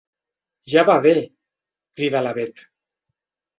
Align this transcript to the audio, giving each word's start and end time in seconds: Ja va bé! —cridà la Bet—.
Ja 0.71 0.83
va 0.87 0.95
bé! 1.03 1.11
—cridà 1.29 2.25
la 2.31 2.35
Bet—. 2.41 2.67